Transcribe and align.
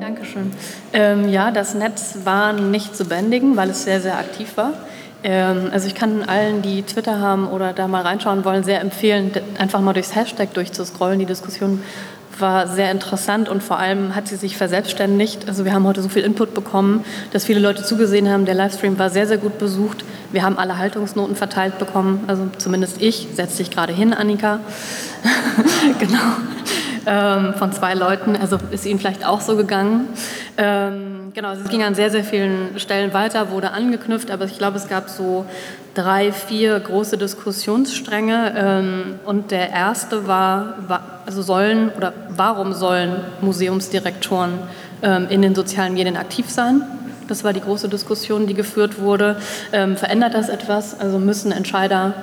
Dankeschön. 0.00 0.52
Ähm, 0.92 1.28
ja, 1.28 1.50
das 1.50 1.74
Netz 1.74 2.18
war 2.24 2.52
nicht 2.52 2.96
zu 2.96 3.04
bändigen, 3.04 3.56
weil 3.56 3.70
es 3.70 3.84
sehr, 3.84 4.00
sehr 4.00 4.18
aktiv 4.18 4.56
war. 4.56 4.72
Ähm, 5.22 5.70
also 5.72 5.86
ich 5.86 5.94
kann 5.94 6.22
allen, 6.22 6.62
die 6.62 6.82
Twitter 6.82 7.18
haben 7.20 7.48
oder 7.48 7.72
da 7.72 7.88
mal 7.88 8.02
reinschauen 8.02 8.44
wollen, 8.44 8.62
sehr 8.62 8.80
empfehlen, 8.80 9.32
einfach 9.58 9.80
mal 9.80 9.94
durchs 9.94 10.14
Hashtag 10.14 10.52
durchzuscrollen. 10.54 11.18
Die 11.18 11.26
Diskussion 11.26 11.82
war 12.38 12.68
sehr 12.68 12.90
interessant 12.90 13.48
und 13.48 13.62
vor 13.62 13.78
allem 13.78 14.14
hat 14.14 14.28
sie 14.28 14.36
sich 14.36 14.56
verselbstständigt. 14.56 15.48
Also 15.48 15.64
wir 15.64 15.72
haben 15.72 15.86
heute 15.86 16.02
so 16.02 16.08
viel 16.08 16.22
Input 16.22 16.54
bekommen, 16.54 17.04
dass 17.32 17.44
viele 17.44 17.60
Leute 17.60 17.82
zugesehen 17.84 18.28
haben. 18.28 18.44
Der 18.44 18.54
Livestream 18.54 18.98
war 18.98 19.10
sehr, 19.10 19.26
sehr 19.26 19.38
gut 19.38 19.58
besucht. 19.58 20.04
Wir 20.32 20.42
haben 20.42 20.58
alle 20.58 20.78
Haltungsnoten 20.78 21.36
verteilt 21.36 21.78
bekommen, 21.78 22.24
also 22.26 22.48
zumindest 22.58 23.00
ich. 23.00 23.28
Setz 23.34 23.56
dich 23.56 23.70
gerade 23.70 23.92
hin, 23.92 24.12
Annika. 24.12 24.60
genau. 25.98 26.18
Ähm, 27.06 27.54
von 27.54 27.72
zwei 27.72 27.94
Leuten. 27.94 28.36
Also 28.36 28.58
ist 28.70 28.86
Ihnen 28.86 28.98
vielleicht 28.98 29.26
auch 29.26 29.40
so 29.40 29.56
gegangen. 29.56 30.08
Ähm, 30.56 31.32
genau, 31.34 31.52
es 31.52 31.68
ging 31.68 31.82
an 31.82 31.94
sehr, 31.94 32.10
sehr 32.10 32.24
vielen 32.24 32.78
Stellen 32.78 33.12
weiter, 33.12 33.50
wurde 33.50 33.72
angeknüpft, 33.72 34.30
aber 34.30 34.46
ich 34.46 34.56
glaube, 34.56 34.78
es 34.78 34.88
gab 34.88 35.10
so 35.10 35.44
drei, 35.94 36.32
vier 36.32 36.78
große 36.80 37.18
Diskussionsstränge. 37.18 38.54
Ähm, 38.56 39.14
und 39.24 39.50
der 39.50 39.70
erste 39.70 40.26
war, 40.26 40.74
also 41.26 41.42
sollen 41.42 41.90
oder 41.90 42.12
warum 42.30 42.72
sollen 42.72 43.16
Museumsdirektoren 43.40 44.58
ähm, 45.02 45.26
in 45.28 45.42
den 45.42 45.54
sozialen 45.54 45.94
Medien 45.94 46.16
aktiv 46.16 46.50
sein? 46.50 46.82
Das 47.28 47.44
war 47.44 47.52
die 47.52 47.60
große 47.60 47.88
Diskussion, 47.88 48.46
die 48.46 48.54
geführt 48.54 49.00
wurde. 49.00 49.36
Ähm, 49.72 49.96
verändert 49.96 50.34
das 50.34 50.48
etwas? 50.48 50.98
Also 51.00 51.18
müssen 51.18 51.52
Entscheider 51.52 52.14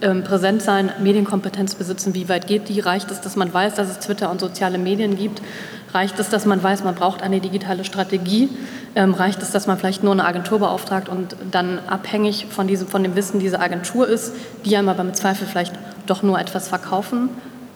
präsent 0.00 0.62
sein, 0.62 0.90
Medienkompetenz 1.00 1.74
besitzen? 1.74 2.14
Wie 2.14 2.28
weit 2.28 2.46
geht 2.46 2.68
die? 2.68 2.80
Reicht 2.80 3.10
es, 3.10 3.20
dass 3.20 3.36
man 3.36 3.52
weiß, 3.52 3.74
dass 3.74 3.88
es 3.88 3.98
Twitter 3.98 4.30
und 4.30 4.40
soziale 4.40 4.78
Medien 4.78 5.16
gibt? 5.16 5.40
Reicht 5.92 6.18
es, 6.18 6.28
dass 6.28 6.44
man 6.44 6.62
weiß, 6.62 6.84
man 6.84 6.94
braucht 6.94 7.22
eine 7.22 7.40
digitale 7.40 7.84
Strategie? 7.84 8.50
Ähm, 8.94 9.14
reicht 9.14 9.42
es, 9.42 9.52
dass 9.52 9.66
man 9.66 9.78
vielleicht 9.78 10.02
nur 10.02 10.12
eine 10.12 10.24
Agentur 10.24 10.58
beauftragt 10.58 11.08
und 11.08 11.36
dann 11.50 11.78
abhängig 11.86 12.46
von, 12.50 12.66
diesem, 12.66 12.88
von 12.88 13.02
dem 13.02 13.16
Wissen 13.16 13.40
dieser 13.40 13.60
Agentur 13.60 14.06
ist, 14.06 14.32
die 14.64 14.76
einem 14.76 14.88
aber 14.88 15.02
im 15.02 15.14
Zweifel 15.14 15.46
vielleicht 15.46 15.74
doch 16.06 16.22
nur 16.22 16.38
etwas 16.38 16.68
verkaufen 16.68 17.30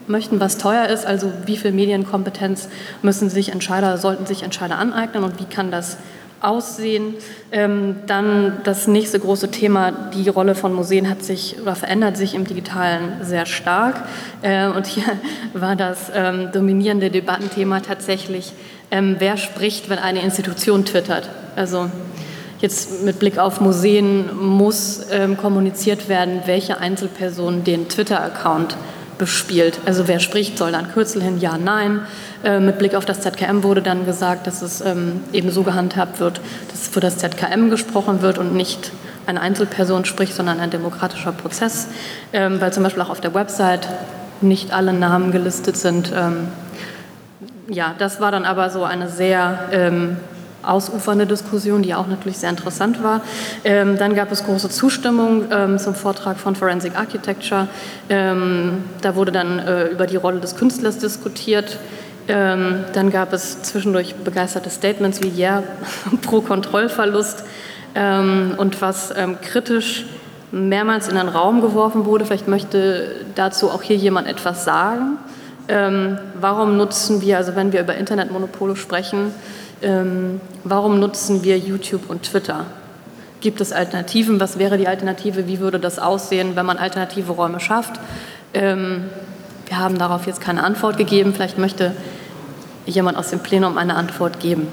möchten, 0.06 0.40
was 0.40 0.58
teuer 0.58 0.86
ist? 0.86 1.06
Also 1.06 1.32
wie 1.46 1.56
viel 1.56 1.72
Medienkompetenz 1.72 2.68
müssen 3.00 3.30
sich 3.30 3.52
Entscheider, 3.52 3.96
sollten 3.96 4.26
sich 4.26 4.42
Entscheider 4.42 4.76
aneignen 4.78 5.24
und 5.24 5.40
wie 5.40 5.44
kann 5.44 5.70
das 5.70 5.96
aussehen. 6.40 7.14
Ähm, 7.52 7.96
dann 8.06 8.58
das 8.64 8.86
nächste 8.86 9.20
große 9.20 9.50
Thema, 9.50 9.92
die 10.14 10.28
Rolle 10.28 10.54
von 10.54 10.72
Museen 10.72 11.08
hat 11.08 11.22
sich 11.22 11.56
oder 11.60 11.74
verändert 11.74 12.16
sich 12.16 12.34
im 12.34 12.46
Digitalen 12.46 13.22
sehr 13.22 13.46
stark. 13.46 14.02
Äh, 14.42 14.68
und 14.68 14.86
hier 14.86 15.04
war 15.54 15.76
das 15.76 16.10
ähm, 16.14 16.50
dominierende 16.52 17.10
Debattenthema 17.10 17.80
tatsächlich, 17.80 18.52
ähm, 18.90 19.16
wer 19.18 19.36
spricht, 19.36 19.88
wenn 19.88 19.98
eine 19.98 20.22
Institution 20.22 20.84
twittert. 20.84 21.28
Also 21.56 21.90
jetzt 22.60 23.04
mit 23.04 23.18
Blick 23.18 23.38
auf 23.38 23.60
Museen 23.60 24.30
muss 24.36 25.06
kommuniziert 25.40 26.08
werden, 26.08 26.42
welche 26.44 26.78
Einzelperson 26.78 27.64
den 27.64 27.88
Twitter-Account 27.88 28.76
bespielt. 29.20 29.78
Also 29.84 30.08
wer 30.08 30.18
spricht, 30.18 30.58
soll 30.58 30.72
dann 30.72 30.90
Kürzel 30.90 31.22
hin, 31.22 31.38
ja, 31.38 31.58
nein. 31.58 32.00
Äh, 32.42 32.58
mit 32.58 32.78
Blick 32.78 32.96
auf 32.96 33.04
das 33.04 33.20
ZKM 33.20 33.62
wurde 33.62 33.82
dann 33.82 34.06
gesagt, 34.06 34.48
dass 34.48 34.62
es 34.62 34.80
ähm, 34.80 35.20
eben 35.32 35.52
so 35.52 35.62
gehandhabt 35.62 36.18
wird, 36.18 36.40
dass 36.70 36.88
für 36.88 37.00
das 37.00 37.18
ZKM 37.18 37.68
gesprochen 37.70 38.22
wird 38.22 38.38
und 38.38 38.54
nicht 38.54 38.90
eine 39.26 39.42
Einzelperson 39.42 40.06
spricht, 40.06 40.34
sondern 40.34 40.58
ein 40.58 40.70
demokratischer 40.70 41.32
Prozess, 41.32 41.88
ähm, 42.32 42.60
weil 42.60 42.72
zum 42.72 42.82
Beispiel 42.82 43.02
auch 43.02 43.10
auf 43.10 43.20
der 43.20 43.34
Website 43.34 43.86
nicht 44.40 44.72
alle 44.72 44.94
Namen 44.94 45.32
gelistet 45.32 45.76
sind. 45.76 46.10
Ähm, 46.16 46.48
ja, 47.68 47.94
das 47.98 48.20
war 48.20 48.32
dann 48.32 48.46
aber 48.46 48.70
so 48.70 48.84
eine 48.84 49.08
sehr 49.08 49.68
ähm, 49.70 50.16
ausufernde 50.62 51.26
Diskussion, 51.26 51.82
die 51.82 51.94
auch 51.94 52.06
natürlich 52.06 52.38
sehr 52.38 52.50
interessant 52.50 53.02
war. 53.02 53.22
Ähm, 53.64 53.96
dann 53.98 54.14
gab 54.14 54.30
es 54.30 54.44
große 54.44 54.68
Zustimmung 54.68 55.44
ähm, 55.50 55.78
zum 55.78 55.94
Vortrag 55.94 56.38
von 56.38 56.54
Forensic 56.54 56.96
Architecture. 56.96 57.68
Ähm, 58.08 58.84
da 59.00 59.14
wurde 59.14 59.32
dann 59.32 59.58
äh, 59.58 59.86
über 59.86 60.06
die 60.06 60.16
Rolle 60.16 60.40
des 60.40 60.56
Künstlers 60.56 60.98
diskutiert. 60.98 61.78
Ähm, 62.28 62.84
dann 62.92 63.10
gab 63.10 63.32
es 63.32 63.62
zwischendurch 63.62 64.14
begeisterte 64.16 64.70
Statements 64.70 65.22
wie 65.22 65.28
Ja 65.28 65.62
pro 66.22 66.40
Kontrollverlust 66.42 67.44
ähm, 67.94 68.54
und 68.56 68.80
was 68.82 69.12
ähm, 69.16 69.38
kritisch 69.40 70.06
mehrmals 70.52 71.08
in 71.08 71.16
den 71.16 71.28
Raum 71.28 71.60
geworfen 71.60 72.04
wurde. 72.04 72.24
Vielleicht 72.24 72.48
möchte 72.48 73.24
dazu 73.34 73.70
auch 73.70 73.82
hier 73.82 73.96
jemand 73.96 74.26
etwas 74.26 74.64
sagen. 74.64 75.18
warum 76.40 76.76
nutzen 76.76 77.20
wir, 77.20 77.36
also 77.36 77.54
wenn 77.54 77.72
wir 77.72 77.82
über 77.82 77.94
Internetmonopole 77.94 78.74
sprechen, 78.74 79.32
ähm, 79.82 80.40
warum 80.64 81.00
nutzen 81.00 81.42
wir 81.42 81.58
YouTube 81.58 82.08
und 82.08 82.24
Twitter? 82.24 82.66
Gibt 83.40 83.60
es 83.60 83.72
Alternativen? 83.72 84.38
Was 84.38 84.58
wäre 84.58 84.76
die 84.76 84.86
Alternative? 84.86 85.46
Wie 85.46 85.60
würde 85.60 85.80
das 85.80 85.98
aussehen, 85.98 86.56
wenn 86.56 86.66
man 86.66 86.76
alternative 86.76 87.32
Räume 87.32 87.60
schafft? 87.60 87.98
Ähm, 88.52 89.04
wir 89.66 89.78
haben 89.78 89.98
darauf 89.98 90.26
jetzt 90.26 90.40
keine 90.40 90.62
Antwort 90.62 90.98
gegeben. 90.98 91.32
Vielleicht 91.32 91.56
möchte 91.56 91.94
jemand 92.86 93.16
aus 93.16 93.30
dem 93.30 93.40
Plenum 93.40 93.78
eine 93.78 93.94
Antwort 93.94 94.40
geben. 94.40 94.68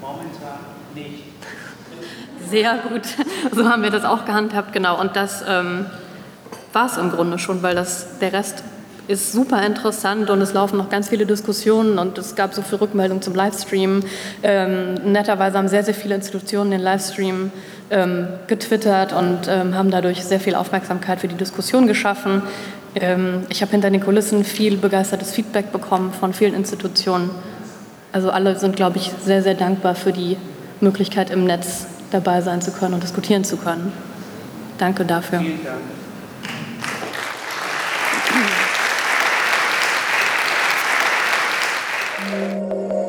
Momentan 0.00 0.58
nicht. 0.94 1.24
Sehr 2.50 2.78
gut. 2.78 3.02
So 3.54 3.68
haben 3.68 3.82
wir 3.82 3.90
das 3.90 4.04
auch 4.04 4.24
gehandhabt, 4.24 4.72
genau. 4.72 5.00
Und 5.00 5.16
das 5.16 5.42
ähm, 5.48 5.86
war 6.72 6.86
es 6.86 6.96
im 6.96 7.10
Grunde 7.10 7.38
schon, 7.38 7.62
weil 7.62 7.74
das, 7.74 8.18
der 8.18 8.32
Rest 8.32 8.64
ist 9.10 9.32
super 9.32 9.66
interessant 9.66 10.30
und 10.30 10.40
es 10.40 10.52
laufen 10.52 10.76
noch 10.76 10.88
ganz 10.88 11.08
viele 11.08 11.26
Diskussionen 11.26 11.98
und 11.98 12.16
es 12.16 12.36
gab 12.36 12.54
so 12.54 12.62
viele 12.62 12.80
Rückmeldungen 12.82 13.22
zum 13.22 13.34
Livestream. 13.34 14.04
Ähm, 14.42 14.94
netterweise 15.04 15.58
haben 15.58 15.66
sehr, 15.66 15.82
sehr 15.82 15.94
viele 15.94 16.14
Institutionen 16.14 16.70
den 16.70 16.80
Livestream 16.80 17.50
ähm, 17.90 18.28
getwittert 18.46 19.12
und 19.12 19.48
ähm, 19.48 19.74
haben 19.74 19.90
dadurch 19.90 20.24
sehr 20.24 20.38
viel 20.38 20.54
Aufmerksamkeit 20.54 21.20
für 21.20 21.26
die 21.26 21.34
Diskussion 21.34 21.88
geschaffen. 21.88 22.42
Ähm, 22.94 23.46
ich 23.48 23.62
habe 23.62 23.72
hinter 23.72 23.90
den 23.90 24.00
Kulissen 24.00 24.44
viel 24.44 24.76
begeistertes 24.76 25.32
Feedback 25.32 25.72
bekommen 25.72 26.12
von 26.12 26.32
vielen 26.32 26.54
Institutionen. 26.54 27.30
Also 28.12 28.30
alle 28.30 28.56
sind, 28.58 28.76
glaube 28.76 28.98
ich, 28.98 29.10
sehr, 29.24 29.42
sehr 29.42 29.54
dankbar 29.54 29.96
für 29.96 30.12
die 30.12 30.36
Möglichkeit 30.80 31.30
im 31.30 31.44
Netz 31.44 31.86
dabei 32.12 32.42
sein 32.42 32.62
zu 32.62 32.70
können 32.70 32.94
und 32.94 33.02
diskutieren 33.02 33.42
zu 33.42 33.56
können. 33.56 33.92
Danke 34.78 35.04
dafür. 35.04 35.40
Vielen 35.40 35.64
Dank. 35.64 35.78
Música 42.30 42.99